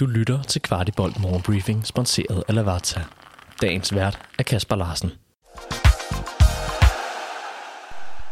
Du 0.00 0.06
lytter 0.06 0.42
til 0.42 0.62
Kvartibolt 0.62 1.20
Morgenbriefing, 1.20 1.86
sponsoreret 1.86 2.44
af 2.48 2.54
Lavazza. 2.54 3.00
Dagens 3.62 3.94
vært 3.94 4.18
er 4.38 4.42
Kasper 4.42 4.76
Larsen. 4.76 5.10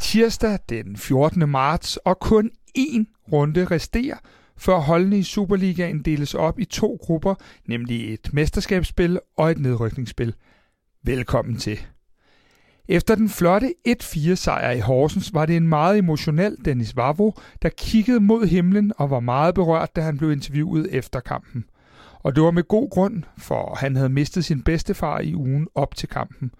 Tirsdag 0.00 0.58
den 0.68 0.96
14. 0.96 1.48
marts, 1.48 1.96
og 1.96 2.18
kun 2.18 2.50
én 2.78 3.28
runde 3.32 3.64
resterer, 3.64 4.16
før 4.56 4.78
holdene 4.78 5.18
i 5.18 5.22
Superligaen 5.22 6.02
deles 6.02 6.34
op 6.34 6.58
i 6.58 6.64
to 6.64 6.98
grupper, 7.00 7.34
nemlig 7.66 8.14
et 8.14 8.28
mesterskabsspil 8.32 9.18
og 9.36 9.50
et 9.50 9.58
nedrykningsspil. 9.58 10.34
Velkommen 11.04 11.56
til. 11.56 11.78
Efter 12.90 13.14
den 13.14 13.28
flotte 13.28 13.74
1-4-sejr 13.88 14.70
i 14.70 14.78
Horsens 14.78 15.34
var 15.34 15.46
det 15.46 15.56
en 15.56 15.68
meget 15.68 15.98
emotionel 15.98 16.56
Dennis 16.64 16.96
Vavro, 16.96 17.34
der 17.62 17.68
kiggede 17.68 18.20
mod 18.20 18.46
himlen 18.46 18.92
og 18.96 19.10
var 19.10 19.20
meget 19.20 19.54
berørt, 19.54 19.96
da 19.96 20.00
han 20.00 20.18
blev 20.18 20.32
interviewet 20.32 20.88
efter 20.90 21.20
kampen. 21.20 21.64
Og 22.20 22.36
det 22.36 22.42
var 22.42 22.50
med 22.50 22.62
god 22.62 22.90
grund, 22.90 23.22
for 23.38 23.74
han 23.80 23.96
havde 23.96 24.08
mistet 24.08 24.44
sin 24.44 24.62
bedstefar 24.62 25.20
i 25.20 25.34
ugen 25.34 25.68
op 25.74 25.94
til 25.94 26.08
kampen. 26.08 26.50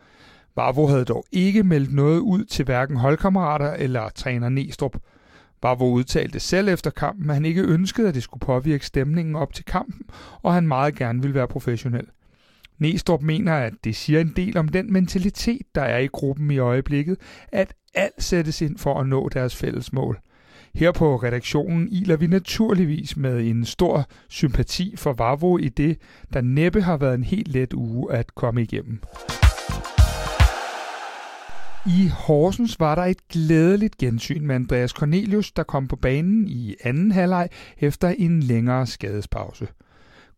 Vavro 0.57 0.87
havde 0.87 1.05
dog 1.05 1.25
ikke 1.33 1.63
meldt 1.63 1.95
noget 1.95 2.19
ud 2.19 2.45
til 2.45 2.65
hverken 2.65 2.97
holdkammerater 2.97 3.73
eller 3.73 4.09
træner 4.09 4.49
Nestrup. 4.49 4.97
Vavro 5.63 5.93
udtalte 5.93 6.41
selv 6.41 6.69
efter 6.69 6.91
kampen, 6.91 7.31
at 7.31 7.37
han 7.37 7.45
ikke 7.45 7.63
ønskede, 7.63 8.09
at 8.09 8.15
det 8.15 8.23
skulle 8.23 8.41
påvirke 8.41 8.87
stemningen 8.87 9.37
op 9.37 9.53
til 9.53 9.65
kampen, 9.65 10.07
og 10.43 10.55
han 10.55 10.69
meget 10.69 10.95
gerne 10.95 11.23
ville 11.23 11.35
være 11.35 11.49
professionel. 11.49 12.07
Næstrup 12.79 13.23
mener, 13.23 13.53
at 13.53 13.73
det 13.85 13.97
siger 13.97 14.21
en 14.21 14.33
del 14.37 14.57
om 14.57 14.69
den 14.69 14.93
mentalitet, 14.93 15.63
der 15.75 15.83
er 15.83 15.99
i 15.99 16.07
gruppen 16.07 16.51
i 16.51 16.59
øjeblikket, 16.59 17.17
at 17.53 17.75
alt 17.95 18.23
sættes 18.23 18.63
ind 18.63 18.79
for 18.79 19.01
at 19.01 19.07
nå 19.07 19.29
deres 19.29 19.57
fælles 19.57 19.93
mål. 19.93 20.19
Her 20.75 20.93
på 20.93 21.17
redaktionen 21.17 21.89
iler 21.89 22.17
vi 22.17 22.27
naturligvis 22.27 23.17
med 23.17 23.47
en 23.47 23.65
stor 23.65 24.07
sympati 24.29 24.97
for 24.97 25.13
Vavro 25.13 25.59
i 25.59 25.69
det, 25.69 25.99
der 26.33 26.41
næppe 26.41 26.83
har 26.83 26.97
været 26.97 27.15
en 27.15 27.25
helt 27.25 27.49
let 27.49 27.73
uge 27.73 28.13
at 28.13 28.35
komme 28.35 28.63
igennem. 28.63 29.01
I 31.87 32.09
Horsens 32.09 32.81
var 32.81 32.95
der 32.95 33.03
et 33.03 33.29
glædeligt 33.29 33.97
gensyn 33.99 34.47
med 34.47 34.55
Andreas 34.55 34.91
Cornelius, 34.91 35.53
der 35.53 35.63
kom 35.63 35.89
på 35.89 35.97
banen 35.97 36.49
i 36.49 36.75
anden 36.85 37.13
halvleg 37.13 37.49
efter 37.79 38.09
en 38.09 38.43
længere 38.43 38.87
skadespause. 38.87 39.67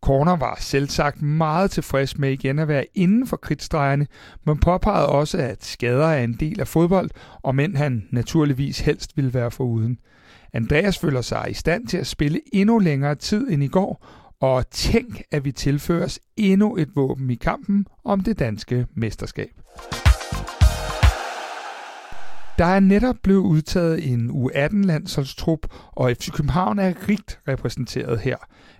Corner 0.01 0.35
var 0.35 0.57
selvsagt 0.59 1.21
meget 1.21 1.71
tilfreds 1.71 2.17
med 2.17 2.31
igen 2.31 2.59
at 2.59 2.67
være 2.67 2.85
inden 2.95 3.27
for 3.27 3.37
kritstregerne, 3.37 4.07
men 4.45 4.57
påpegede 4.57 5.09
også, 5.09 5.37
at 5.37 5.65
skader 5.65 6.07
er 6.07 6.23
en 6.23 6.33
del 6.33 6.59
af 6.59 6.67
fodbold, 6.67 7.09
og 7.41 7.55
men 7.55 7.75
han 7.75 8.07
naturligvis 8.11 8.79
helst 8.79 9.17
ville 9.17 9.33
være 9.33 9.51
foruden. 9.51 9.99
Andreas 10.53 10.97
føler 10.97 11.21
sig 11.21 11.47
i 11.49 11.53
stand 11.53 11.87
til 11.87 11.97
at 11.97 12.07
spille 12.07 12.41
endnu 12.53 12.79
længere 12.79 13.15
tid 13.15 13.51
end 13.51 13.63
i 13.63 13.67
går, 13.67 14.05
og 14.41 14.69
tænk, 14.69 15.21
at 15.31 15.45
vi 15.45 15.51
tilføres 15.51 16.19
endnu 16.37 16.77
et 16.77 16.89
våben 16.95 17.29
i 17.29 17.35
kampen 17.35 17.85
om 18.03 18.19
det 18.19 18.39
danske 18.39 18.87
mesterskab. 18.95 19.51
Der 22.61 22.67
er 22.67 22.79
netop 22.79 23.15
blevet 23.23 23.39
udtaget 23.39 24.11
en 24.11 24.29
U18-landsholdstrup, 24.29 25.59
og 25.91 26.11
FC 26.11 26.31
København 26.31 26.79
er 26.79 26.93
rigt 27.09 27.39
repræsenteret 27.47 28.19
her. 28.19 28.35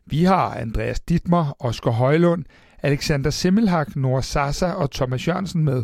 Vi 0.06 0.24
har 0.24 0.56
Andreas 0.56 1.00
Dittmer, 1.00 1.56
Oskar 1.60 1.92
Højlund, 1.92 2.44
Alexander 2.84 3.30
Simmelhak, 3.30 3.96
Nora 3.96 4.22
Sasa 4.22 4.72
og 4.72 4.92
Thomas 4.92 5.28
Jørgensen 5.28 5.64
med. 5.64 5.84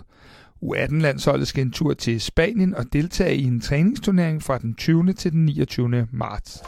U18-landsholdet 0.64 1.48
skal 1.48 1.66
en 1.66 1.72
tur 1.72 1.94
til 1.94 2.22
Spanien 2.22 2.75
og 2.75 2.86
deltage 2.94 3.36
i 3.36 3.44
en 3.44 3.62
træningsturnering 3.62 4.44
fra 4.44 4.58
den 4.58 4.75
20. 4.75 5.14
til 5.14 5.31
den 5.31 5.45
29. 5.45 6.08
marts. 6.12 6.64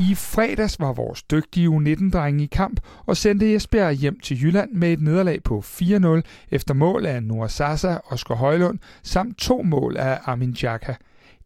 I 0.00 0.14
fredags 0.14 0.80
var 0.80 0.92
vores 0.92 1.22
dygtige 1.22 1.68
U19-drenge 1.68 2.44
i 2.44 2.46
kamp 2.46 2.80
og 3.06 3.16
sendte 3.16 3.54
Esbjerg 3.54 3.92
hjem 3.92 4.20
til 4.20 4.42
Jylland 4.42 4.72
med 4.72 4.92
et 4.92 5.00
nederlag 5.00 5.42
på 5.42 5.62
4-0 5.66 6.20
efter 6.50 6.74
mål 6.74 7.06
af 7.06 7.22
Noah 7.22 7.50
Sasa, 7.50 7.96
Oscar 8.06 8.34
Højlund 8.34 8.78
samt 9.02 9.38
to 9.38 9.62
mål 9.62 9.96
af 9.96 10.18
Armin 10.24 10.56
Jaka. 10.62 10.94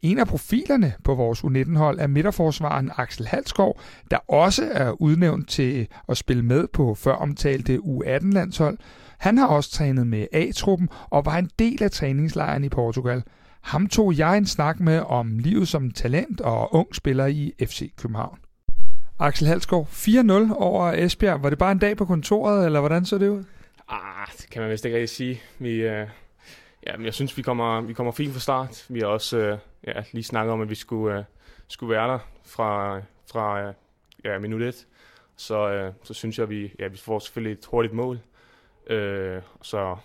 En 0.03 0.19
af 0.19 0.26
profilerne 0.26 0.93
på 1.04 1.14
vores 1.14 1.41
U19-hold 1.44 2.00
er 2.00 2.06
midterforsvaren 2.06 2.91
Axel 2.97 3.26
Halskov, 3.26 3.81
der 4.10 4.16
også 4.16 4.69
er 4.72 5.03
udnævnt 5.03 5.48
til 5.48 5.88
at 6.09 6.16
spille 6.16 6.43
med 6.43 6.66
på 6.72 6.94
før 6.94 7.12
omtalte 7.12 7.78
U18-landshold. 7.78 8.78
Han 9.19 9.38
har 9.38 9.47
også 9.47 9.70
trænet 9.70 10.06
med 10.06 10.26
A-truppen 10.32 10.88
og 11.10 11.26
var 11.26 11.37
en 11.37 11.50
del 11.59 11.82
af 11.82 11.91
træningslejren 11.91 12.64
i 12.64 12.69
Portugal. 12.69 13.22
Ham 13.60 13.87
tog 13.87 14.19
jeg 14.19 14.38
en 14.38 14.47
snak 14.47 14.81
med 14.81 14.98
om 14.98 15.38
livet 15.38 15.69
som 15.69 15.91
talent 15.91 16.41
og 16.41 16.75
ung 16.75 16.94
spiller 16.94 17.26
i 17.26 17.53
FC 17.60 17.93
København. 17.97 18.38
Axel 19.24 19.46
Halskov, 19.46 19.88
4-0 19.90 20.54
over 20.54 20.92
Esbjerg. 20.92 21.42
Var 21.42 21.50
det 21.50 21.58
bare 21.58 21.72
en 21.72 21.78
dag 21.78 21.96
på 21.96 22.04
kontoret, 22.04 22.66
eller 22.66 22.80
hvordan 22.80 23.04
så 23.04 23.18
det 23.18 23.28
ud? 23.28 23.44
Ah, 23.88 24.28
det 24.38 24.50
kan 24.50 24.62
man 24.62 24.70
vist 24.70 24.84
ikke 24.84 24.96
rigtig 24.96 25.16
sige. 25.16 25.42
Vi, 25.58 25.70
øh, 25.70 26.08
ja, 26.86 26.96
men 26.96 27.04
jeg 27.04 27.14
synes, 27.14 27.36
vi 27.36 27.42
kommer, 27.42 27.80
vi 27.80 27.92
kommer 27.92 28.12
fint 28.12 28.32
fra 28.32 28.40
start. 28.40 28.86
Vi 28.88 28.98
har 28.98 29.06
også 29.06 29.38
øh, 29.38 29.58
ja, 29.86 30.02
lige 30.12 30.24
snakket 30.24 30.52
om, 30.52 30.60
at 30.60 30.70
vi 30.70 30.74
skulle, 30.74 31.18
øh, 31.18 31.24
skulle 31.68 31.94
være 31.94 32.08
der 32.08 32.18
fra, 32.44 33.00
fra 33.32 33.62
øh, 33.62 33.74
ja, 34.24 34.38
minut 34.38 34.62
1. 34.62 34.86
Så, 35.36 35.68
øh, 35.68 35.92
så 36.02 36.14
synes 36.14 36.38
jeg, 36.38 36.42
at 36.42 36.50
vi, 36.50 36.74
ja, 36.78 36.86
vi 36.86 36.96
får 36.96 37.18
selvfølgelig 37.18 37.58
et 37.58 37.66
hurtigt 37.66 37.94
mål. 37.94 38.18
Øh, 38.86 39.42
så 39.62 39.96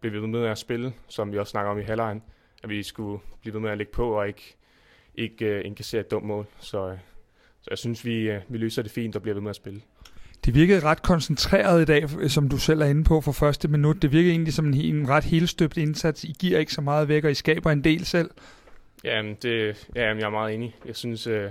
bliver 0.00 0.12
vi 0.12 0.20
ved 0.20 0.28
med 0.28 0.46
at 0.46 0.58
spille, 0.58 0.92
som 1.08 1.32
vi 1.32 1.38
også 1.38 1.50
snakker 1.50 1.70
om 1.70 1.78
i 1.78 1.82
halvlejen. 1.82 2.22
At 2.62 2.68
vi 2.68 2.82
skulle 2.82 3.22
blive 3.40 3.54
ved 3.54 3.60
med 3.60 3.70
at 3.70 3.78
lægge 3.78 3.92
på 3.92 4.18
og 4.18 4.28
ikke, 4.28 4.56
ikke 5.14 5.44
øh, 5.46 5.64
inkassere 5.64 6.00
et 6.00 6.10
dumt 6.10 6.26
mål. 6.26 6.46
Så, 6.60 6.88
øh, 6.90 6.98
så 7.66 7.70
jeg 7.70 7.78
synes, 7.78 8.04
vi, 8.04 8.30
øh, 8.30 8.40
vi 8.48 8.58
løser 8.58 8.82
det 8.82 8.90
fint 8.90 9.16
og 9.16 9.22
bliver 9.22 9.34
ved 9.34 9.42
med 9.42 9.50
at 9.50 9.56
spille. 9.56 9.80
Det 10.44 10.54
virkede 10.54 10.80
ret 10.80 11.02
koncentreret 11.02 11.82
i 11.82 11.84
dag, 11.84 12.30
som 12.30 12.48
du 12.48 12.56
selv 12.58 12.80
er 12.80 12.86
inde 12.86 13.04
på 13.04 13.20
for 13.20 13.32
første 13.32 13.68
minut. 13.68 14.02
Det 14.02 14.12
virkede 14.12 14.30
egentlig 14.30 14.54
som 14.54 14.66
en, 14.66 14.74
en 14.74 15.08
ret 15.08 15.24
helstøbt 15.24 15.76
indsats. 15.76 16.24
I 16.24 16.34
giver 16.38 16.58
ikke 16.58 16.72
så 16.72 16.80
meget 16.80 17.08
væk, 17.08 17.24
og 17.24 17.30
I 17.30 17.34
skaber 17.34 17.70
en 17.70 17.84
del 17.84 18.04
selv. 18.04 18.30
Jamen, 19.04 19.36
det, 19.42 19.88
jamen 19.94 20.20
jeg 20.20 20.26
er 20.26 20.30
meget 20.30 20.54
enig. 20.54 20.76
Jeg 20.86 20.96
synes, 20.96 21.26
øh, 21.26 21.50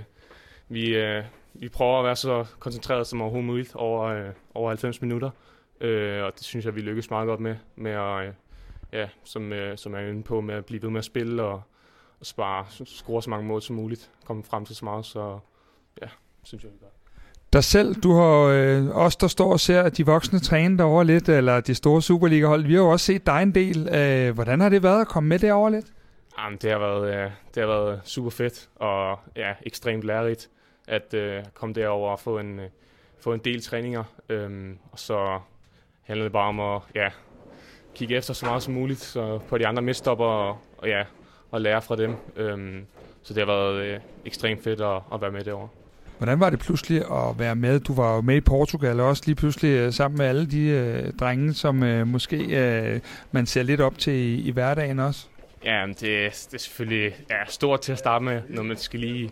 vi, 0.68 0.96
øh, 0.96 1.24
vi 1.54 1.68
prøver 1.68 1.98
at 1.98 2.04
være 2.04 2.16
så 2.16 2.44
koncentreret 2.58 3.06
som 3.06 3.20
overhovedet 3.20 3.46
muligt 3.46 3.74
over, 3.74 4.04
øh, 4.04 4.30
over 4.54 4.68
90 4.68 5.02
minutter. 5.02 5.30
Øh, 5.80 6.22
og 6.22 6.32
det 6.34 6.44
synes 6.44 6.64
jeg, 6.64 6.74
vi 6.74 6.80
lykkes 6.80 7.10
meget 7.10 7.26
godt 7.26 7.40
med, 7.40 7.56
med 7.76 7.92
at, 7.92 8.26
øh, 8.26 8.32
ja, 8.92 9.08
som, 9.24 9.52
øh, 9.52 9.78
som 9.78 9.94
jeg 9.94 10.04
er 10.04 10.08
inde 10.08 10.22
på, 10.22 10.40
med 10.40 10.54
at 10.54 10.64
blive 10.64 10.82
ved 10.82 10.90
med 10.90 10.98
at 10.98 11.04
spille 11.04 11.42
og, 11.42 11.62
og 12.20 12.26
spare, 12.26 12.66
score 12.84 13.22
så 13.22 13.30
mange 13.30 13.46
mål 13.46 13.62
som 13.62 13.76
muligt, 13.76 14.10
komme 14.24 14.44
frem 14.44 14.64
til 14.64 14.76
så 14.76 14.84
meget, 14.84 15.06
så 15.06 15.38
ja, 16.02 16.08
synes 16.44 16.64
jeg, 16.64 16.72
vi 16.72 16.78
gør. 16.80 16.86
Dig 17.52 17.64
selv, 17.64 17.94
du 17.94 18.12
har 18.12 18.40
øh, 18.42 18.88
også 18.88 19.18
der 19.20 19.28
står 19.28 19.52
og 19.52 19.60
ser, 19.60 19.82
at 19.82 19.96
de 19.96 20.06
voksne 20.06 20.38
træner 20.38 20.76
derovre 20.76 21.04
lidt, 21.04 21.28
eller 21.28 21.60
de 21.60 21.74
store 21.74 22.02
Superliga-hold. 22.02 22.66
Vi 22.66 22.74
har 22.74 22.80
jo 22.80 22.88
også 22.88 23.06
set 23.06 23.26
dig 23.26 23.42
en 23.42 23.54
del. 23.54 23.88
Øh, 23.88 24.34
hvordan 24.34 24.60
har 24.60 24.68
det 24.68 24.82
været 24.82 25.00
at 25.00 25.08
komme 25.08 25.28
med 25.28 25.38
derover 25.38 25.70
lidt? 25.70 25.86
Jamen, 26.38 26.58
det 26.62 26.70
har 26.70 26.78
været, 26.78 27.14
øh, 27.14 27.30
det 27.54 27.62
har 27.62 27.66
været 27.66 28.00
super 28.04 28.30
fedt 28.30 28.68
og 28.76 29.18
ja, 29.36 29.52
ekstremt 29.62 30.04
lærerigt 30.04 30.48
at 30.88 31.14
øh, 31.14 31.44
komme 31.54 31.74
derover 31.74 32.10
og 32.10 32.20
få 32.20 32.38
en, 32.38 32.58
øh, 32.58 32.68
få 33.20 33.32
en 33.32 33.40
del 33.40 33.62
træninger. 33.62 34.04
Øhm, 34.28 34.78
og 34.92 34.98
så 34.98 35.40
handler 36.02 36.24
det 36.24 36.32
bare 36.32 36.48
om 36.48 36.60
at 36.60 36.82
ja, 36.94 37.08
kigge 37.94 38.16
efter 38.16 38.34
så 38.34 38.46
meget 38.46 38.62
som 38.62 38.74
muligt 38.74 39.00
så 39.00 39.38
på 39.48 39.58
de 39.58 39.66
andre 39.66 39.82
midtstopper 39.82 40.24
og, 40.24 40.58
og, 40.78 40.88
ja, 40.88 41.04
og 41.50 41.60
lære 41.60 41.82
fra 41.82 41.96
dem. 41.96 42.16
Øhm, 42.36 42.86
så 43.22 43.34
det 43.34 43.46
har 43.46 43.54
været 43.54 43.84
øh, 43.84 44.00
ekstremt 44.24 44.62
fedt 44.62 44.80
at, 44.80 45.02
at 45.12 45.20
være 45.20 45.30
med 45.30 45.44
derovre. 45.44 45.68
Hvordan 46.18 46.40
var 46.40 46.50
det 46.50 46.58
pludselig 46.58 46.98
at 46.98 47.38
være 47.38 47.56
med? 47.56 47.80
Du 47.80 47.94
var 47.94 48.14
jo 48.14 48.20
med 48.20 48.36
i 48.36 48.40
Portugal 48.40 49.00
også 49.00 49.22
lige 49.26 49.36
pludselig 49.36 49.68
øh, 49.68 49.92
sammen 49.92 50.18
med 50.18 50.26
alle 50.26 50.46
de 50.46 50.60
øh, 50.60 51.12
drenge, 51.12 51.54
som 51.54 51.82
øh, 51.82 52.06
måske 52.06 52.36
øh, 52.36 53.00
man 53.32 53.46
ser 53.46 53.62
lidt 53.62 53.80
op 53.80 53.98
til 53.98 54.12
i, 54.12 54.40
i 54.40 54.50
hverdagen 54.50 54.98
også. 54.98 55.26
Ja, 55.64 55.86
det, 55.88 56.00
det 56.00 56.26
er 56.26 56.58
selvfølgelig 56.58 57.16
ja, 57.30 57.36
stort 57.48 57.80
til 57.80 57.92
at 57.92 57.98
starte 57.98 58.24
med, 58.24 58.42
når 58.48 58.62
man 58.62 58.76
skal 58.76 59.00
lige, 59.00 59.30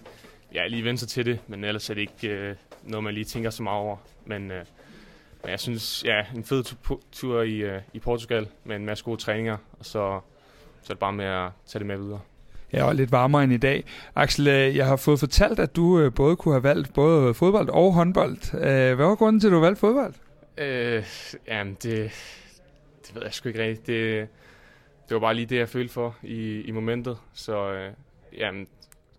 ja, 0.55 0.67
lige 0.67 0.85
vende 0.85 0.99
sig 0.99 1.09
til 1.09 1.27
det, 1.27 1.39
men 1.47 1.65
ellers 1.65 1.91
er 1.91 1.95
det 1.95 2.01
ikke 2.01 2.29
øh, 2.29 2.55
noget, 2.83 3.05
man 3.05 3.15
lige 3.15 3.25
tænker 3.25 3.51
så 3.51 3.63
meget 3.63 3.79
over. 3.79 3.97
Men, 4.27 4.51
øh, 4.51 4.65
men 5.43 5.51
jeg 5.51 5.61
synes, 5.61 6.05
ja, 6.05 6.25
en 6.37 6.45
fed 6.45 6.65
tur 7.13 7.43
i, 7.43 7.55
øh, 7.57 7.81
i 7.93 7.99
Portugal 7.99 8.49
med 8.65 8.77
en 8.77 8.87
masse 8.87 9.05
gode 9.05 9.21
træninger, 9.21 9.57
og 9.79 9.85
så, 9.85 10.21
så 10.83 10.93
er 10.93 10.95
det 10.95 10.99
bare 10.99 11.13
med 11.13 11.25
at 11.25 11.51
tage 11.67 11.79
det 11.79 11.87
med 11.87 11.97
videre. 11.97 12.21
Ja, 12.75 12.85
og 12.85 12.95
lidt 12.95 13.13
varmere 13.13 13.45
end 13.45 13.53
i 13.53 13.57
dag. 13.57 13.85
Axel, 14.15 14.49
øh, 14.49 14.77
jeg 14.77 14.87
har 14.87 14.97
fået 14.97 15.21
fortalt, 15.21 15.59
at 15.59 15.77
du 15.77 16.01
øh, 16.01 16.15
både 16.15 16.37
kunne 16.37 16.55
have 16.55 16.63
valgt 16.63 16.95
både 16.95 17.35
fodbold 17.35 17.69
og 17.69 17.93
håndbold. 17.93 18.55
Øh, 18.55 18.95
hvad 18.95 19.07
var 19.07 19.15
grunden 19.15 19.41
til, 19.41 19.49
at 19.49 19.53
du 19.53 19.61
valgte 19.61 19.81
fodbold? 19.81 20.15
Øh, 20.59 21.05
jamen, 21.49 21.77
det, 21.83 22.11
det 23.07 23.15
ved 23.15 23.23
jeg 23.23 23.35
sgu 23.35 23.49
ikke 23.49 23.63
rigtigt. 23.63 23.87
Det, 23.87 24.29
det 25.09 25.15
var 25.15 25.21
bare 25.21 25.35
lige 25.35 25.47
det, 25.47 25.57
jeg 25.57 25.69
følte 25.69 25.93
for 25.93 26.17
i, 26.23 26.61
i 26.61 26.71
momentet. 26.71 27.17
Så 27.35 27.73
øh, 27.73 27.93
jamen, 28.39 28.67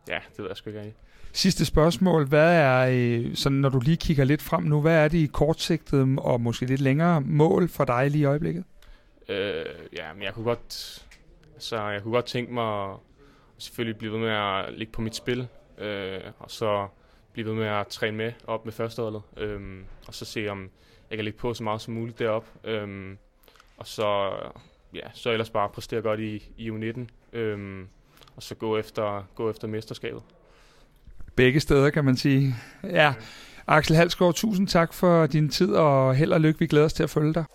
ja, 0.07 0.19
det 0.30 0.40
ved 0.40 0.48
jeg 0.48 0.57
sgu 0.57 0.69
ikke 0.69 0.80
rigtigt. 0.80 0.98
Sidste 1.34 1.66
spørgsmål. 1.66 2.28
Hvad 2.28 2.56
er, 2.56 3.36
sådan, 3.36 3.57
når 3.57 3.69
du 3.69 3.80
lige 3.80 3.98
kigger 3.98 4.24
lidt 4.24 4.42
frem 4.42 4.63
nu, 4.63 4.81
hvad 4.81 5.04
er 5.04 5.07
de 5.07 5.28
kortsigtede 5.28 6.16
og 6.18 6.42
måske 6.42 6.66
lidt 6.66 6.81
længere 6.81 7.22
mål 7.22 7.69
for 7.69 7.86
dig 7.86 8.12
lige 8.12 8.22
i 8.22 8.25
øjeblikket? 8.25 8.63
Øh, 9.30 9.66
ja, 9.94 10.13
men 10.13 10.24
jeg 10.24 10.34
kunne 10.34 10.46
godt, 10.46 11.02
så 11.57 11.88
jeg 11.88 12.02
kunne 12.02 12.13
godt 12.13 12.25
tænke 12.25 12.54
mig 12.54 12.96
selvfølgelig 13.57 13.98
blive 13.98 14.12
ved 14.13 14.19
med 14.19 14.30
at 14.30 14.74
ligge 14.74 14.94
på 14.94 15.02
mit 15.02 15.16
spil, 15.16 15.48
øh, 15.78 16.19
og 16.40 16.52
så 16.52 16.88
blive 17.34 17.48
ved 17.48 17.54
med 17.54 17.68
at 17.68 17.88
træne 17.88 18.18
med 18.18 18.31
op 18.48 18.66
med 18.66 18.74
førsteholdet, 18.74 19.22
øhm, 19.38 19.86
og 20.07 20.13
så 20.13 20.25
se, 20.25 20.48
om 20.48 20.69
jeg 21.10 21.18
kan 21.18 21.25
lægge 21.25 21.40
på 21.40 21.54
så 21.54 21.63
meget 21.63 21.81
som 21.81 21.94
muligt 21.94 22.19
derop. 22.19 22.46
Øhm, 22.63 23.18
og 23.78 23.88
så, 23.88 24.31
ja, 24.94 25.07
så 25.13 25.31
ellers 25.31 25.50
bare 25.50 25.69
præstere 25.69 26.02
godt 26.02 26.19
i, 26.19 26.52
i 26.57 26.69
U19, 26.69 27.00
øhm, 27.34 27.88
og 28.36 28.44
så 28.44 28.56
gå 28.56 28.78
efter, 28.78 29.28
gå 29.36 29.50
efter 29.50 29.68
mesterskabet. 29.68 30.22
Begge 31.36 31.60
steder, 31.60 31.90
kan 31.90 32.06
man 32.06 32.18
sige. 32.18 32.56
Ja, 32.84 33.13
Axel 33.68 33.96
Halsgaard, 33.96 34.34
tusind 34.34 34.68
tak 34.68 34.94
for 34.94 35.25
din 35.25 35.50
tid, 35.50 35.74
og 35.74 36.16
held 36.16 36.31
og 36.34 36.42
lykke. 36.42 36.60
Vi 36.60 36.68
glæder 36.68 36.86
os 36.86 36.94
til 36.94 37.04
at 37.04 37.10
følge 37.10 37.34
dig. 37.34 37.46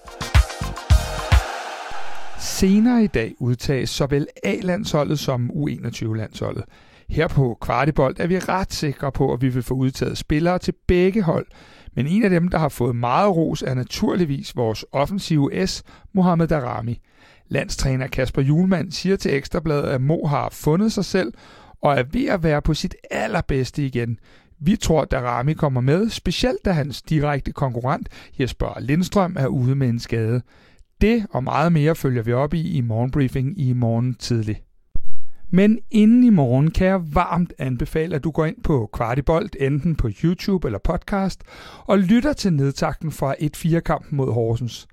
Senere 2.40 3.04
i 3.04 3.06
dag 3.06 3.34
udtages 3.38 3.90
såvel 3.90 4.26
A-landsholdet 4.44 5.18
som 5.18 5.50
U21-landsholdet. 5.50 6.64
Her 7.08 7.28
på 7.28 7.58
Kvartibold 7.60 8.16
er 8.18 8.26
vi 8.26 8.38
ret 8.38 8.72
sikre 8.72 9.12
på, 9.12 9.32
at 9.32 9.42
vi 9.42 9.48
vil 9.48 9.62
få 9.62 9.74
udtaget 9.74 10.18
spillere 10.18 10.58
til 10.58 10.74
begge 10.86 11.22
hold. 11.22 11.46
Men 11.94 12.06
en 12.06 12.24
af 12.24 12.30
dem, 12.30 12.48
der 12.48 12.58
har 12.58 12.68
fået 12.68 12.96
meget 12.96 13.36
ros, 13.36 13.62
er 13.62 13.74
naturligvis 13.74 14.56
vores 14.56 14.84
offensive 14.92 15.66
S, 15.66 15.82
Mohamed 16.12 16.48
Darami. 16.48 17.00
Landstræner 17.48 18.06
Kasper 18.06 18.42
Julemand 18.42 18.92
siger 18.92 19.16
til 19.16 19.34
Ekstrabladet, 19.34 19.88
at 19.88 20.00
Mo 20.00 20.26
har 20.26 20.48
fundet 20.52 20.92
sig 20.92 21.04
selv 21.04 21.32
og 21.82 21.98
er 21.98 22.02
ved 22.02 22.26
at 22.26 22.42
være 22.42 22.62
på 22.62 22.74
sit 22.74 22.94
allerbedste 23.10 23.86
igen. 23.86 24.18
Vi 24.60 24.76
tror, 24.76 25.02
at 25.02 25.10
Darami 25.10 25.52
kommer 25.52 25.80
med, 25.80 26.08
specielt 26.08 26.64
da 26.64 26.72
hans 26.72 27.02
direkte 27.02 27.52
konkurrent 27.52 28.08
Jesper 28.40 28.80
Lindstrøm 28.80 29.36
er 29.38 29.46
ude 29.46 29.74
med 29.74 29.88
en 29.88 29.98
skade. 29.98 30.42
Det 31.00 31.26
og 31.30 31.44
meget 31.44 31.72
mere 31.72 31.94
følger 31.94 32.22
vi 32.22 32.32
op 32.32 32.54
i 32.54 32.70
i 32.70 32.80
morgenbriefing 32.80 33.60
i 33.60 33.72
morgen 33.72 34.14
tidlig. 34.14 34.62
Men 35.50 35.78
inden 35.90 36.24
i 36.24 36.30
morgen 36.30 36.70
kan 36.70 36.86
jeg 36.86 37.14
varmt 37.14 37.52
anbefale, 37.58 38.16
at 38.16 38.24
du 38.24 38.30
går 38.30 38.46
ind 38.46 38.62
på 38.62 38.90
Kvartibolt, 38.92 39.56
enten 39.60 39.96
på 39.96 40.10
YouTube 40.24 40.68
eller 40.68 40.78
podcast, 40.84 41.42
og 41.84 41.98
lytter 41.98 42.32
til 42.32 42.52
nedtakten 42.52 43.12
fra 43.12 43.34
1-4-kampen 43.34 44.16
mod 44.16 44.32
Horsens. 44.32 44.86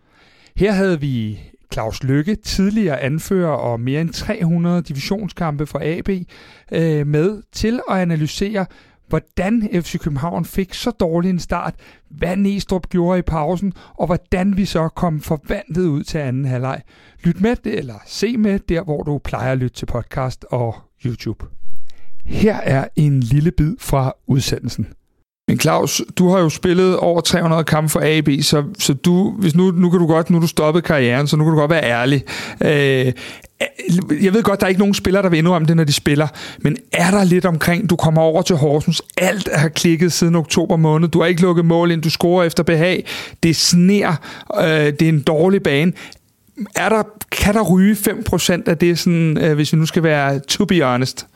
Her 0.55 0.71
havde 0.71 1.01
vi 1.01 1.39
Claus 1.73 2.03
Lykke, 2.03 2.35
tidligere 2.35 3.01
anfører 3.01 3.51
og 3.51 3.79
mere 3.79 4.01
end 4.01 4.09
300 4.09 4.81
divisionskampe 4.81 5.65
for 5.65 5.79
AB, 5.83 6.09
øh, 6.71 7.07
med 7.07 7.41
til 7.51 7.79
at 7.89 7.97
analysere, 7.97 8.65
hvordan 9.07 9.69
FC 9.73 9.99
København 9.99 10.45
fik 10.45 10.73
så 10.73 10.91
dårlig 10.91 11.29
en 11.29 11.39
start, 11.39 11.75
hvad 12.09 12.35
Næstrup 12.35 12.89
gjorde 12.89 13.19
i 13.19 13.21
pausen, 13.21 13.73
og 13.93 14.05
hvordan 14.05 14.57
vi 14.57 14.65
så 14.65 14.89
kom 14.89 15.21
forvandlet 15.21 15.87
ud 15.87 16.03
til 16.03 16.17
anden 16.17 16.45
halvleg. 16.45 16.81
Lyt 17.23 17.41
med, 17.41 17.57
eller 17.65 17.95
se 18.05 18.37
med, 18.37 18.59
der 18.59 18.83
hvor 18.83 19.03
du 19.03 19.17
plejer 19.17 19.51
at 19.51 19.57
lytte 19.57 19.75
til 19.75 19.85
podcast 19.85 20.45
og 20.51 20.75
YouTube. 21.05 21.45
Her 22.25 22.55
er 22.55 22.87
en 22.95 23.19
lille 23.19 23.51
bid 23.51 23.75
fra 23.79 24.13
udsendelsen. 24.27 24.87
Men 25.47 25.59
Claus, 25.59 26.01
du 26.17 26.29
har 26.29 26.39
jo 26.39 26.49
spillet 26.49 26.97
over 26.97 27.21
300 27.21 27.63
kampe 27.63 27.89
for 27.89 28.01
AB, 28.03 28.29
så, 28.41 28.63
så 28.79 28.93
du, 28.93 29.31
hvis 29.31 29.55
nu, 29.55 29.71
nu 29.71 29.89
kan 29.89 29.99
du 29.99 30.07
godt, 30.07 30.29
nu 30.29 30.39
du 30.39 30.47
stoppet 30.47 30.83
karrieren, 30.83 31.27
så 31.27 31.37
nu 31.37 31.43
kan 31.43 31.53
du 31.53 31.59
godt 31.59 31.71
være 31.71 31.83
ærlig. 31.83 32.23
Øh, 32.61 33.13
jeg 34.21 34.33
ved 34.33 34.43
godt, 34.43 34.59
der 34.59 34.65
er 34.65 34.69
ikke 34.69 34.79
nogen 34.79 34.93
spillere, 34.93 35.23
der 35.23 35.29
vil 35.29 35.37
indrømme 35.37 35.67
det, 35.67 35.75
når 35.75 35.83
de 35.83 35.93
spiller, 35.93 36.27
men 36.59 36.77
er 36.93 37.11
der 37.11 37.23
lidt 37.23 37.45
omkring, 37.45 37.89
du 37.89 37.95
kommer 37.95 38.21
over 38.21 38.41
til 38.41 38.55
Horsens, 38.55 39.01
alt 39.17 39.49
har 39.53 39.69
klikket 39.69 40.13
siden 40.13 40.35
oktober 40.35 40.75
måned, 40.75 41.07
du 41.07 41.19
har 41.19 41.27
ikke 41.27 41.41
lukket 41.41 41.65
mål 41.65 41.91
ind, 41.91 42.01
du 42.01 42.09
scorer 42.09 42.43
efter 42.43 42.63
behag, 42.63 43.05
det 43.43 43.55
sner, 43.55 44.15
øh, 44.61 44.67
det 44.67 45.01
er 45.01 45.09
en 45.09 45.21
dårlig 45.21 45.63
bane. 45.63 45.93
Er 46.75 46.89
der, 46.89 47.03
kan 47.31 47.53
der 47.53 47.61
ryge 47.61 47.95
5% 47.95 48.69
af 48.69 48.77
det, 48.77 48.99
sådan, 48.99 49.37
øh, 49.37 49.55
hvis 49.55 49.73
vi 49.73 49.77
nu 49.77 49.85
skal 49.85 50.03
være 50.03 50.39
to 50.39 50.65
be 50.65 50.81
honest? 50.81 51.27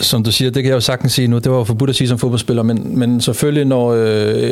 Som 0.00 0.22
du 0.22 0.32
siger, 0.32 0.50
det 0.50 0.62
kan 0.62 0.70
jeg 0.70 0.74
jo 0.74 0.80
sagtens 0.80 1.12
sige 1.12 1.28
nu, 1.28 1.38
det 1.38 1.52
var 1.52 1.58
jo 1.58 1.64
forbudt 1.64 1.90
at 1.90 1.96
sige 1.96 2.08
som 2.08 2.18
fodboldspiller, 2.18 2.62
men, 2.62 2.98
men 2.98 3.20
selvfølgelig, 3.20 3.64
når, 3.64 3.94
øh, 3.98 4.44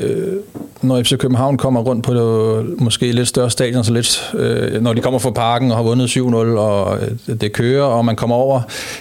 når 0.83 1.03
FC 1.03 1.17
København 1.17 1.57
kommer 1.57 1.81
rundt 1.81 2.05
på 2.05 2.15
det, 2.15 2.81
måske 2.81 3.13
lidt 3.13 3.29
større 3.29 3.51
stadion, 3.51 3.85
så 3.85 3.93
lidt, 3.93 4.35
øh, 4.35 4.83
når 4.83 4.93
de 4.93 5.01
kommer 5.01 5.19
fra 5.19 5.31
parken 5.31 5.71
og 5.71 5.77
har 5.77 5.85
vundet 5.85 6.17
7-0, 6.17 6.21
og 6.59 6.99
øh, 7.29 7.41
det 7.41 7.53
kører, 7.53 7.85
og 7.85 8.05
man 8.05 8.17
kommer 8.17 8.37
over, 8.37 8.61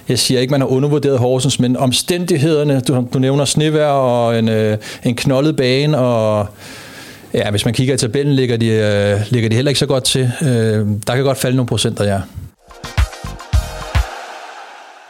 jeg 0.10 0.20
siger 0.20 0.40
ikke, 0.40 0.52
man 0.52 0.62
har 0.62 0.68
undervurderet 0.68 1.20
Horsens, 1.20 1.60
men 1.60 1.78
omstændighederne, 1.78 2.82
du, 2.88 3.08
du 3.14 3.20
nævner 3.20 3.46
snevær 3.46 3.88
og 3.88 4.40
en, 4.40 4.50
øh, 4.50 4.78
en 5.04 5.16
knoldet 5.16 5.56
bane, 5.56 5.98
og 5.98 6.48
ja, 7.34 7.52
hvis 7.52 7.66
man 7.66 7.74
kigger 7.74 7.94
i 7.94 7.98
tabellen, 7.98 8.36
ligger 8.36 8.58
de, 8.58 8.68
øh, 8.68 9.20
ligger 9.30 9.50
de 9.50 9.56
heller 9.56 9.70
ikke 9.70 9.80
så 9.80 9.86
godt 9.86 10.04
til. 10.04 10.32
Øh, 10.42 10.48
der 11.08 11.16
kan 11.16 11.24
godt 11.24 11.38
falde 11.38 11.56
nogle 11.56 11.68
procenter, 11.68 12.04
ja. 12.04 12.20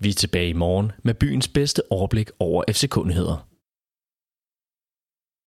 Vi 0.00 0.08
er 0.08 0.12
tilbage 0.14 0.48
i 0.48 0.52
morgen 0.52 0.92
med 1.02 1.14
byens 1.14 1.48
bedste 1.48 1.82
overblik 1.90 2.30
over 2.38 2.64
FC-kundigheder. 2.72 3.46